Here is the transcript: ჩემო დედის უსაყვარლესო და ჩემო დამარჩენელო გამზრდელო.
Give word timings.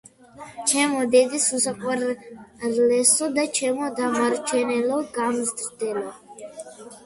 ჩემო 0.69 1.03
დედის 1.15 1.45
უსაყვარლესო 1.57 3.29
და 3.37 3.47
ჩემო 3.61 3.93
დამარჩენელო 4.03 5.01
გამზრდელო. 5.21 6.07